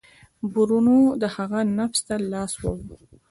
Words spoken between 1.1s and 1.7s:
د هغه